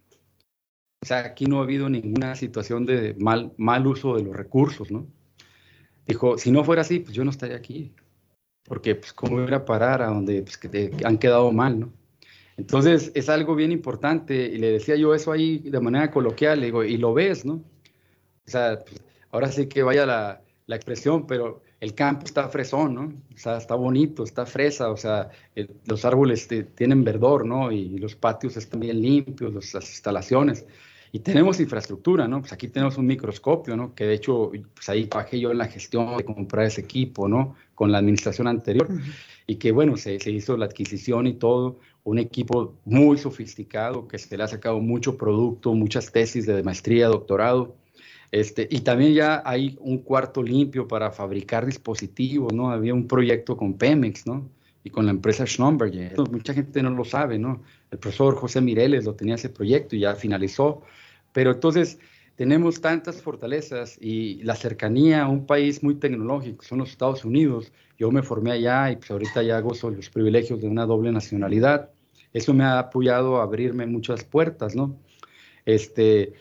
[1.02, 4.90] O sea, aquí no ha habido ninguna situación de mal, mal uso de los recursos,
[4.90, 5.06] ¿no?
[6.10, 7.92] Dijo, si no fuera así, pues yo no estaría aquí.
[8.64, 11.92] Porque, pues, ¿cómo ir a parar a donde pues, que han quedado mal, no?
[12.56, 14.34] Entonces, es algo bien importante.
[14.34, 17.54] Y le decía yo eso ahí de manera coloquial, le digo, y lo ves, ¿no?
[17.54, 22.94] O sea, pues, ahora sí que vaya la, la, expresión, pero el campo está fresón,
[22.94, 23.12] ¿no?
[23.32, 25.30] O sea, está bonito, está fresa, o sea,
[25.86, 27.70] los árboles tienen verdor, ¿no?
[27.70, 30.66] Y los patios están bien limpios, las instalaciones.
[31.12, 32.40] Y tenemos infraestructura, ¿no?
[32.40, 33.94] Pues aquí tenemos un microscopio, ¿no?
[33.94, 37.56] Que de hecho, pues ahí bajé yo en la gestión de comprar ese equipo, ¿no?
[37.74, 38.88] Con la administración anterior.
[39.46, 41.78] Y que, bueno, se, se, hizo la adquisición y todo.
[42.04, 47.08] Un equipo muy sofisticado, que se le ha sacado mucho producto, muchas tesis de maestría,
[47.08, 47.74] doctorado.
[48.30, 52.70] Este, y también ya hay un cuarto limpio para fabricar dispositivos, ¿no?
[52.70, 54.48] Había un proyecto con Pemex, ¿no?
[54.84, 56.16] Y con la empresa Schlumberger.
[56.30, 57.62] Mucha gente no lo sabe, ¿no?
[57.90, 60.82] El profesor José Mireles lo tenía ese proyecto y ya finalizó.
[61.32, 61.98] Pero entonces
[62.36, 67.72] tenemos tantas fortalezas y la cercanía a un país muy tecnológico, son los Estados Unidos.
[67.98, 71.90] Yo me formé allá y pues ahorita ya gozo los privilegios de una doble nacionalidad.
[72.32, 74.96] Eso me ha apoyado a abrirme muchas puertas, ¿no?
[75.66, 76.32] Este,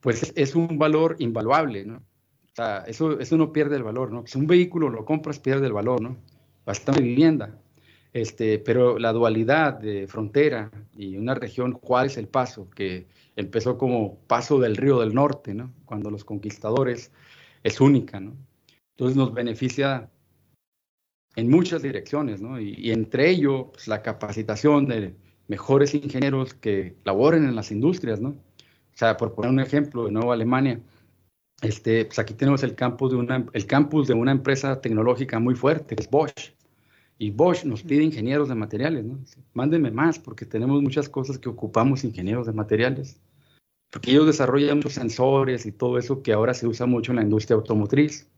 [0.00, 1.96] pues es un valor invaluable, ¿no?
[1.98, 4.26] O sea, eso, eso no pierde el valor, ¿no?
[4.26, 6.16] Si un vehículo lo compras, pierde el valor, ¿no?
[6.64, 7.60] Bastante vivienda.
[8.14, 12.70] Este, pero la dualidad de frontera y una región, ¿cuál es el paso?
[12.70, 15.74] Que empezó como paso del río del norte, ¿no?
[15.84, 17.10] Cuando los conquistadores
[17.64, 18.36] es única, ¿no?
[18.96, 20.08] Entonces nos beneficia
[21.34, 22.60] en muchas direcciones, ¿no?
[22.60, 25.16] Y, entre ello, pues, la capacitación de
[25.48, 28.28] mejores ingenieros que laboren en las industrias, ¿no?
[28.28, 30.80] O sea, por poner un ejemplo, de Nueva Alemania,
[31.62, 35.56] este, pues aquí tenemos el campus, de una, el campus de una empresa tecnológica muy
[35.56, 36.54] fuerte, que es Bosch.
[37.18, 39.18] Y Bosch nos pide ingenieros de materiales, ¿no?
[39.52, 43.20] Mándenme más porque tenemos muchas cosas que ocupamos ingenieros de materiales.
[43.90, 47.22] Porque ellos desarrollan muchos sensores y todo eso que ahora se usa mucho en la
[47.22, 48.28] industria automotriz,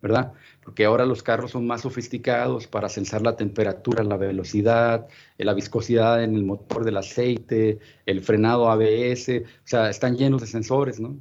[0.00, 0.32] ¿verdad?
[0.62, 5.06] Porque ahora los carros son más sofisticados para sensar la temperatura, la velocidad,
[5.36, 10.46] la viscosidad en el motor del aceite, el frenado ABS, o sea, están llenos de
[10.46, 11.18] sensores, ¿no?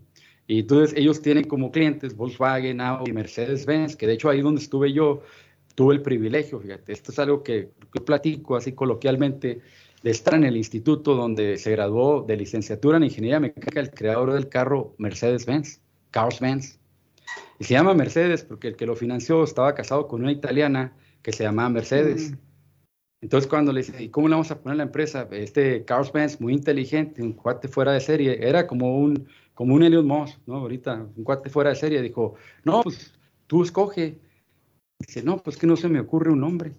[0.47, 4.91] Y entonces ellos tienen como clientes Volkswagen, Audi, Mercedes-Benz, que de hecho ahí donde estuve
[4.91, 5.23] yo,
[5.75, 7.69] tuve el privilegio, fíjate, esto es algo que,
[8.05, 9.62] platico así coloquialmente,
[10.03, 14.33] de estar en el instituto donde se graduó de licenciatura en ingeniería mecánica el creador
[14.33, 15.79] del carro Mercedes-Benz,
[16.12, 16.79] Carlos Benz.
[17.57, 21.31] Y se llama Mercedes porque el que lo financió estaba casado con una italiana que
[21.31, 22.31] se llamaba Mercedes.
[22.31, 22.38] Mm.
[23.21, 25.29] Entonces cuando le dice, ¿y cómo le vamos a poner la empresa?
[25.31, 29.83] Este Carlos Benz, muy inteligente, un cuate fuera de serie, era como un, como un
[29.83, 30.55] Elon Musk, ¿no?
[30.55, 33.13] Ahorita, un cuate fuera de serie, dijo, no, pues
[33.47, 34.19] tú escoge,
[35.05, 36.71] Dice, no, pues que no se me ocurre un nombre.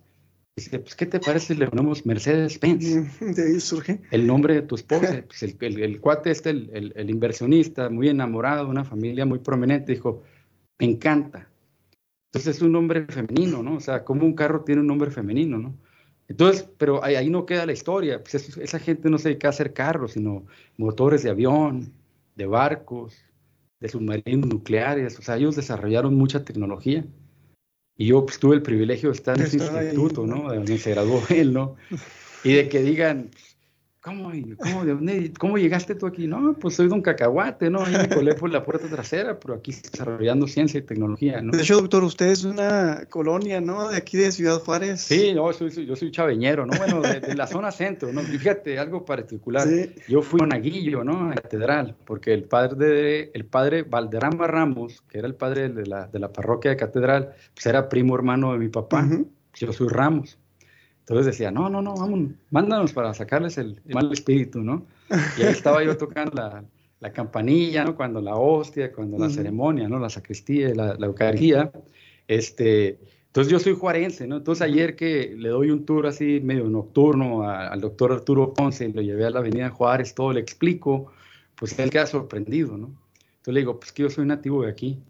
[0.56, 3.20] Dice, pues ¿qué te parece si le ponemos Mercedes-Benz?
[3.37, 4.00] De ahí surge.
[4.10, 5.24] El nombre de tu esposa.
[5.26, 10.22] Pues el, el, cuate este, el, el, inversionista, muy enamorado, una familia muy prominente, dijo,
[10.78, 11.48] me encanta.
[12.28, 13.76] Entonces es un nombre femenino, ¿no?
[13.76, 15.74] O sea, como un carro tiene un nombre femenino, ¿no?
[16.28, 18.22] Entonces, pero ahí, ahí no queda la historia.
[18.22, 21.92] Pues esa gente no se dedica a hacer carros, sino motores de avión,
[22.37, 23.24] de barcos,
[23.80, 27.04] de submarinos nucleares, o sea, ellos desarrollaron mucha tecnología.
[27.96, 30.50] Y yo pues, tuve el privilegio de estar en ese instituto, ¿no?
[30.50, 31.76] De donde se graduó él, ¿no?
[32.42, 33.30] Y de que digan,
[34.04, 34.30] ¿Cómo,
[35.38, 36.26] cómo, llegaste tú aquí?
[36.26, 37.82] No, pues soy de un cacahuate, ¿no?
[37.82, 41.52] Ahí me colé por la puerta trasera, pero aquí desarrollando ciencia y tecnología, ¿no?
[41.52, 43.88] De hecho, doctor, usted es una colonia, ¿no?
[43.88, 45.00] De aquí de Ciudad Juárez.
[45.00, 46.76] Sí, no, soy, yo soy chaveñero, ¿no?
[46.76, 48.20] Bueno, de, la zona centro, ¿no?
[48.20, 49.66] fíjate, algo particular.
[50.06, 51.30] Yo fui monaguillo, ¿no?
[51.30, 55.86] A catedral, porque el padre, de, el padre Valderrama Ramos, que era el padre de
[55.86, 59.08] la, de la parroquia de catedral, pues era primo hermano de mi papá.
[59.54, 60.36] Yo soy Ramos.
[61.04, 64.86] Entonces decía, no, no, no, vamos, mándanos para sacarles el, mal espíritu, ¿no?
[65.38, 66.64] Y ahí estaba yo tocando la,
[67.00, 67.94] la campanilla, ¿no?
[67.94, 69.98] Cuando la hostia, cuando la ceremonia, ¿no?
[69.98, 71.70] La sacristía, la, la Eucaristía.
[72.26, 74.38] Este, entonces yo soy juarense, ¿no?
[74.38, 78.92] Entonces ayer que le doy un tour así medio nocturno al doctor Arturo Ponce y
[78.92, 81.12] lo llevé a la avenida Juárez, todo le explico,
[81.54, 82.86] pues él queda sorprendido, ¿no?
[82.86, 85.02] Entonces le digo, pues que yo soy nativo de aquí.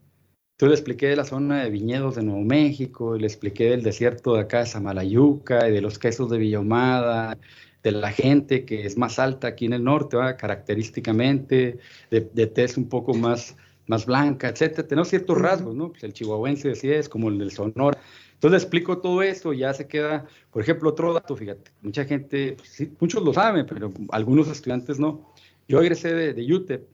[0.55, 4.35] Entonces le expliqué de la zona de viñedos de Nuevo México, le expliqué del desierto
[4.35, 7.37] de acá de Samalayuca y de los quesos de Villahumada,
[7.83, 12.77] de la gente que es más alta aquí en el norte, característicamente, de, de tez
[12.77, 13.57] un poco más,
[13.89, 14.87] más blanca, etcétera.
[14.87, 15.91] Tenemos ciertos rasgos, ¿no?
[15.91, 17.99] Pues el chihuahuense decía es como el del Sonora.
[18.35, 22.05] Entonces le explico todo esto y ya se queda, por ejemplo, otro dato, fíjate, mucha
[22.05, 25.35] gente, pues muchos lo saben, pero algunos estudiantes no.
[25.67, 26.87] Yo egresé de, de UTEP,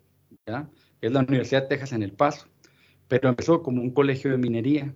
[0.46, 0.66] ¿ya?
[1.02, 2.46] es la Universidad de Texas en El Paso
[3.10, 4.94] pero empezó como un colegio de minería.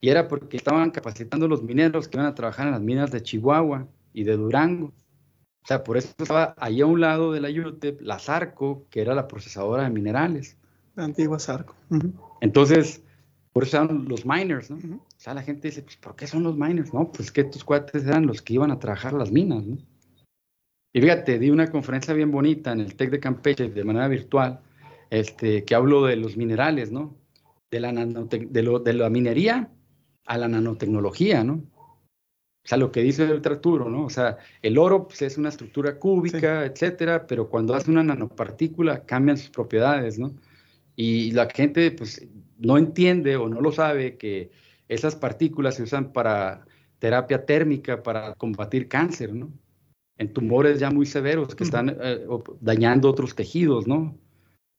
[0.00, 3.22] Y era porque estaban capacitando los mineros que iban a trabajar en las minas de
[3.22, 4.86] Chihuahua y de Durango.
[4.88, 9.00] O sea, por eso estaba ahí a un lado de la UTEP la Zarco, que
[9.00, 10.56] era la procesadora de minerales.
[10.96, 11.76] La antigua Zarco.
[12.40, 13.04] Entonces,
[13.52, 14.96] por eso eran los miners, ¿no?
[14.96, 16.92] O sea, la gente dice, pues, ¿por qué son los miners?
[16.92, 19.78] No, pues que estos cuates eran los que iban a trabajar las minas, ¿no?
[20.92, 24.60] Y fíjate, di una conferencia bien bonita en el TEC de Campeche de manera virtual,
[25.10, 27.14] este, que hablo de los minerales, ¿no?
[27.76, 29.70] De la, de, la minería
[30.24, 31.54] a la nanotecnología, ¿no?
[31.54, 34.06] O sea, lo que dice el Arturo, ¿no?
[34.06, 39.04] O sea, el oro pues, es una estructura cúbica, etcétera, pero cuando hace una nanopartícula
[39.06, 40.34] cambian sus propiedades, ¿no?
[40.96, 42.26] Y la gente, pues,
[42.58, 44.50] no entiende o no lo sabe que
[44.88, 46.66] esas partículas se usan para
[46.98, 49.52] terapia térmica, para combatir cáncer, ¿no?
[50.18, 52.26] En tumores ya muy severos que están eh,
[52.60, 54.18] dañando otros tejidos, ¿no?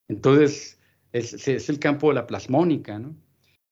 [0.10, 0.77] Entonces,
[1.14, 3.16] es, el campo de la plasmónica, ¿no?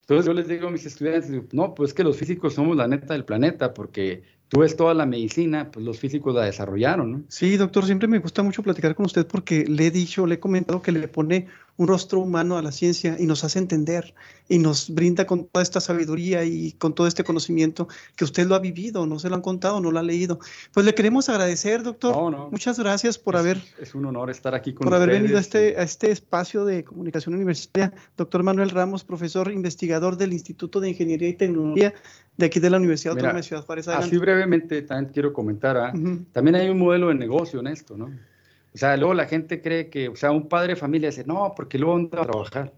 [0.02, 3.14] Entonces yo les digo a mis estudiantes, no, pues que los físicos somos la neta
[3.14, 7.24] del planeta, porque tú ves toda la medicina, pues los físicos la desarrollaron, ¿no?
[7.28, 10.40] Sí, doctor, siempre me gusta mucho platicar con usted porque le he dicho, le he
[10.40, 14.14] comentado que le pone un rostro humano a la ciencia y nos hace entender
[14.48, 18.56] y nos brinda con toda esta sabiduría y con todo este conocimiento que usted lo
[18.56, 20.40] ha vivido, no se lo han contado, no lo ha leído.
[20.74, 22.16] Pues le queremos agradecer, doctor.
[22.52, 23.62] Muchas gracias por haber...
[23.80, 26.84] Es un honor estar aquí con Por haber venido a este, a este espacio de
[26.84, 27.94] comunicación universitaria.
[28.16, 31.94] Doctor Manuel Ramos, profesor investigador del Instituto de Ingeniería y Tecnología
[32.38, 33.88] de aquí de la Universidad Autónoma de Ciudad Juárez.
[33.88, 35.94] Así brevemente también quiero comentar, ¿ah?
[36.32, 38.12] también hay un modelo de negocio en esto, ¿no?
[38.76, 41.54] O sea, luego la gente cree que, o sea, un padre de familia dice, no,
[41.56, 42.74] porque luego anda a trabajar.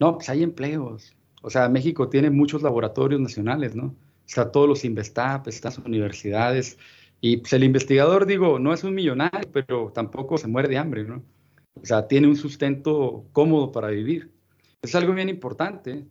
[0.00, 1.14] No, pues hay empleos.
[1.42, 3.94] O sea, México tiene muchos laboratorios nacionales, ¿no?
[4.26, 6.78] Está todos los Investap, están las universidades.
[7.20, 11.04] Y pues el investigador, digo, no es un millonario, pero tampoco se muere de hambre,
[11.04, 11.22] ¿no?
[11.74, 14.32] O sea, tiene un sustento cómodo para vivir.
[14.80, 16.06] Es algo bien importante,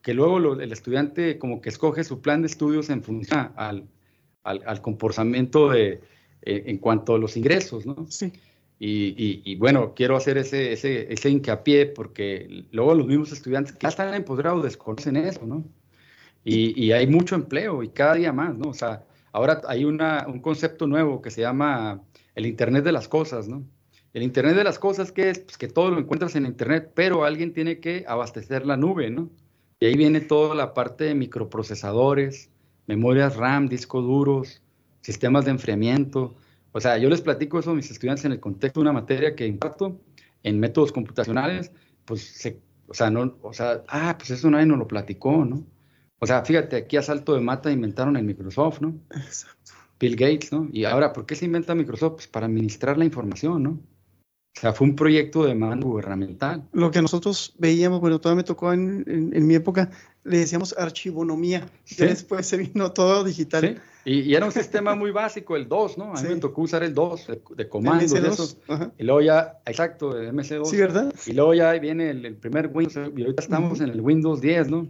[0.00, 3.88] que luego el estudiante como que escoge su plan de estudios en función al,
[4.44, 6.02] al, comportamiento de,
[6.42, 8.06] eh, en cuanto a los ingresos, ¿no?
[8.08, 8.32] Sí.
[8.78, 13.88] Y, bueno, quiero hacer ese, ese, ese, hincapié porque luego los mismos estudiantes que ya
[13.88, 15.64] están empoderados desconocen eso, ¿no?
[16.44, 18.68] Y, hay mucho empleo y cada día más, ¿no?
[18.70, 22.02] O sea, ahora hay una, un concepto nuevo que se llama
[22.34, 23.64] el Internet de las Cosas, ¿no?
[24.12, 25.40] El Internet de las Cosas, ¿qué es?
[25.40, 29.30] Pues que todo lo encuentras en Internet, pero alguien tiene que abastecer la nube, ¿no?
[29.80, 32.50] Y ahí viene toda la parte de microprocesadores,
[32.86, 34.62] memorias RAM, discos duros,
[35.02, 36.34] sistemas de enfriamiento,
[36.76, 39.34] o sea, yo les platico eso a mis estudiantes en el contexto de una materia
[39.34, 39.98] que imparto
[40.42, 41.72] en métodos computacionales,
[42.04, 45.64] pues, se, o sea, no, o sea, ah, pues eso nadie nos lo platicó, ¿no?
[46.18, 48.94] O sea, fíjate, aquí a salto de mata inventaron el Microsoft, ¿no?
[49.10, 49.72] Exacto.
[49.98, 50.68] Bill Gates, ¿no?
[50.70, 52.16] Y ahora, ¿por qué se inventa Microsoft?
[52.16, 53.80] Pues para administrar la información, ¿no?
[54.56, 56.64] O sea, fue un proyecto de mando gubernamental.
[56.72, 59.90] Lo que nosotros veíamos, bueno, todavía me tocó en, en, mi época,
[60.24, 61.68] le decíamos archivonomía.
[61.84, 61.96] ¿Sí?
[61.96, 63.76] después se vino todo digital.
[64.04, 64.20] ¿Sí?
[64.22, 66.14] Y, era un sistema muy básico, el 2, ¿no?
[66.14, 68.12] A mí me tocó usar el 2 de, comandos.
[68.12, 68.56] De esos.
[68.96, 70.64] Y luego ya, exacto, el MS2.
[70.64, 71.12] Sí, ¿verdad?
[71.26, 74.86] Y luego ya viene el, primer Windows, y ahorita estamos en el Windows 10, ¿no?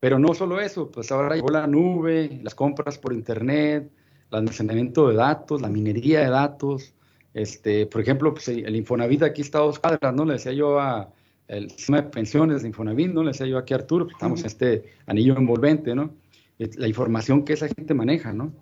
[0.00, 3.88] Pero no solo eso, pues ahora llegó la nube, las compras por internet,
[4.30, 6.92] el almacenamiento de datos, la minería de datos,
[7.36, 10.24] este, por ejemplo, pues, el Infonavit aquí está a dos cuadras, ¿no?
[10.24, 11.12] Le decía yo a,
[11.48, 13.22] el sistema de pensiones de Infonavit, ¿no?
[13.22, 16.14] Le decía yo aquí a Arturo, estamos en este anillo envolvente, ¿no?
[16.56, 18.54] La información que esa gente maneja, ¿no?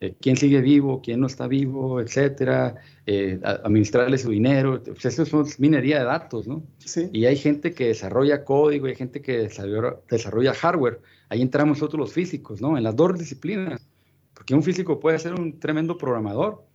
[0.00, 2.74] Eh, quién sigue vivo, quién no está vivo, etcétera,
[3.06, 6.62] eh, administrarle su dinero, pues eso es minería de datos, ¿no?
[6.80, 7.08] Sí.
[7.14, 11.98] Y hay gente que desarrolla código, hay gente que desarrolla, desarrolla hardware, ahí entramos nosotros
[11.98, 12.76] los físicos, ¿no?
[12.76, 13.88] En las dos disciplinas,
[14.34, 16.67] porque un físico puede ser un tremendo programador,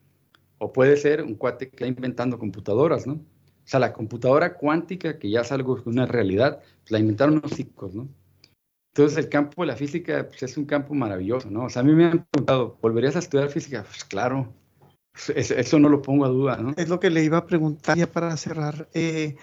[0.64, 3.14] o puede ser un cuate que está inventando computadoras, ¿no?
[3.14, 7.52] O sea, la computadora cuántica, que ya es algo, una realidad, pues la inventaron los
[7.52, 8.08] físicos, ¿no?
[8.94, 11.66] Entonces el campo de la física pues, es un campo maravilloso, ¿no?
[11.66, 13.84] O sea, a mí me han preguntado, ¿volverías a estudiar física?
[13.84, 14.54] Pues claro,
[15.36, 16.74] eso, no lo pongo a duda, ¿no?
[16.78, 18.88] Es lo que le iba a preguntar ya para cerrar.
[18.94, 19.36] Eh,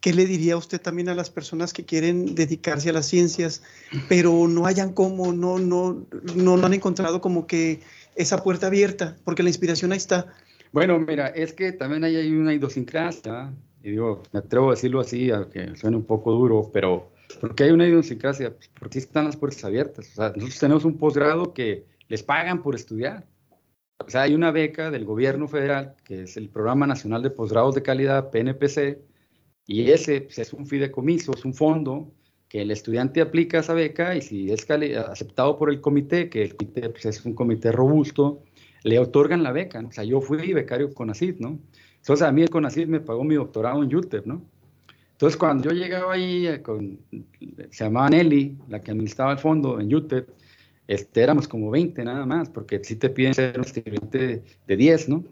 [0.00, 3.62] ¿Qué le diría usted también a las personas que quieren dedicarse a las ciencias,
[4.06, 7.80] pero no hayan cómo, no, no, no, no han encontrado como que
[8.16, 9.16] esa puerta abierta?
[9.24, 10.34] Porque la inspiración ahí está.
[10.74, 15.30] Bueno, mira, es que también hay, una idiosincrasia, y digo, me atrevo a decirlo así,
[15.30, 20.10] aunque suene un poco duro, pero porque hay una idiosincrasia, porque están las puertas abiertas.
[20.10, 23.24] O sea, nosotros tenemos un posgrado que les pagan por estudiar.
[24.04, 27.76] O sea, hay una beca del gobierno federal, que es el Programa Nacional de Posgrados
[27.76, 28.98] de Calidad, PNPC,
[29.68, 32.10] y ese pues, es un fideicomiso, es un fondo
[32.48, 36.56] que el estudiante aplica esa beca y si es aceptado por el comité, que el
[36.56, 38.42] comité pues, es un comité robusto,
[38.84, 39.80] le otorgan la beca.
[39.80, 41.58] O sea, yo fui becario con ACID, ¿no?
[42.04, 44.42] Entonces a mí el CONACYT me pagó mi doctorado en UTEP, ¿no?
[45.12, 46.98] Entonces, cuando yo llegaba ahí, eh, con,
[47.70, 50.28] se llamaba Nelly, la que administraba el fondo en UTEP,
[50.86, 55.08] este, éramos como 20 nada más, porque si te piden ser un estudiante de 10,
[55.08, 55.24] ¿no?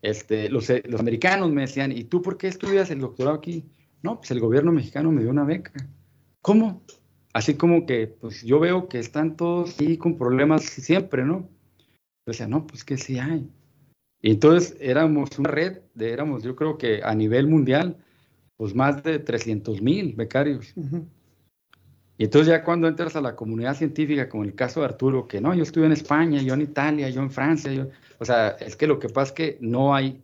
[0.00, 3.66] Este, los, eh, los, americanos me decían, ¿y tú por qué estudias el doctorado aquí?
[4.02, 5.72] No, pues el gobierno mexicano me dio una beca.
[6.40, 6.82] ¿Cómo?
[7.34, 11.46] Así como que, pues yo veo que están todos ahí con problemas siempre, ¿no?
[12.26, 13.48] Yo decía, no, pues que sí hay.
[14.20, 17.96] Y entonces éramos una red, de, éramos yo creo que a nivel mundial,
[18.56, 20.74] pues más de 300 mil becarios.
[22.18, 25.40] Y entonces ya cuando entras a la comunidad científica, como el caso de Arturo, que
[25.40, 28.74] no, yo estuve en España, yo en Italia, yo en Francia, yo, o sea, es
[28.74, 30.20] que lo que pasa es que no hay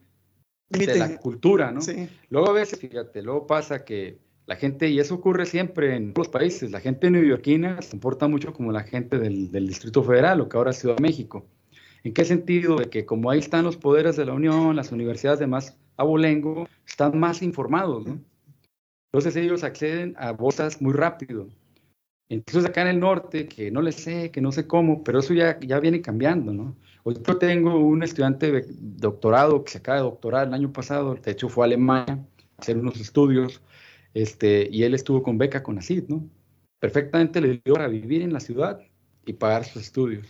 [0.69, 1.81] de la cultura, ¿no?
[2.31, 6.29] Luego a veces, fíjate, luego pasa que la gente, y eso ocurre siempre en los
[6.29, 10.49] países, la gente neoyorquina se comporta mucho como la gente del, del Distrito Federal, o
[10.49, 11.47] que ahora es Ciudad de México.
[12.05, 12.77] ¿En qué sentido?
[12.77, 16.67] De que como ahí están los poderes de la Unión, las universidades de más abolengo,
[16.87, 18.21] están más informados, ¿no?
[19.13, 21.49] Entonces ellos acceden a bolsas muy rápido.
[22.29, 25.35] Entonces acá en el norte, que no le sé, que no sé cómo, pero eso
[25.35, 26.75] ya, ya viene cambiando, ¿no?
[27.05, 31.15] Hoy yo tengo un estudiante de doctorado que se acaba de doctorar el año pasado,
[31.15, 32.25] de hecho fue a Alemania
[32.57, 33.61] a hacer unos estudios,
[34.15, 36.27] este, y él estuvo con beca con ACID, ¿no?
[36.79, 38.81] Perfectamente le dio para vivir en la ciudad
[39.27, 40.27] y pagar sus estudios.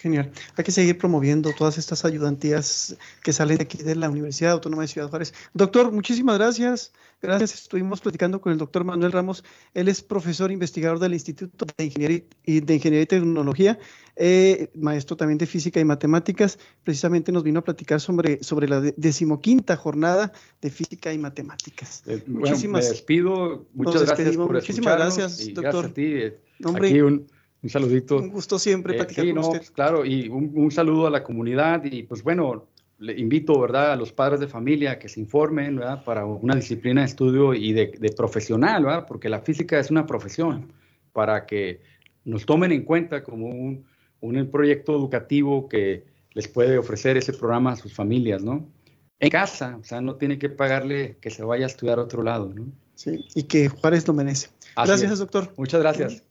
[0.00, 0.30] Genial.
[0.54, 4.82] Hay que seguir promoviendo todas estas ayudantías que salen de aquí de la Universidad Autónoma
[4.82, 5.34] de Ciudad Juárez.
[5.54, 6.92] Doctor, muchísimas gracias.
[7.20, 7.54] Gracias.
[7.54, 9.42] Estuvimos platicando con el doctor Manuel Ramos.
[9.74, 13.80] Él es profesor investigador del Instituto de Ingeniería y, de Ingeniería y Tecnología,
[14.14, 16.60] eh, maestro también de Física y Matemáticas.
[16.84, 20.32] Precisamente nos vino a platicar sobre, sobre la decimoquinta jornada
[20.62, 22.04] de Física y Matemáticas.
[22.06, 23.66] Eh, muchísimas me despido.
[23.74, 25.90] Muchas gracias por Muchísimas gracias, doctor.
[25.90, 26.78] Gracias a ti.
[26.86, 27.26] Aquí un,
[27.62, 28.18] un saludito.
[28.18, 29.62] Un gusto siempre eh, platicar con usted.
[29.74, 32.66] Claro, y un, saludo a la comunidad y pues bueno,
[32.98, 37.02] le invito, ¿verdad?, a los padres de familia que se informen, ¿verdad?, para una disciplina
[37.02, 40.72] de estudio y de, profesional, ¿verdad?, porque la física es una profesión,
[41.12, 41.80] para que
[42.24, 43.84] nos tomen en cuenta como un,
[44.20, 46.04] un proyecto educativo que
[46.34, 48.68] les puede ofrecer ese programa a sus familias, ¿no?
[49.20, 52.22] En casa, o sea, no tiene que pagarle que se vaya a estudiar a otro
[52.22, 52.66] lado, ¿no?
[52.94, 54.48] Sí, y que Juárez lo merece.
[54.76, 55.52] gracias, doctor.
[55.56, 56.22] Muchas gracias.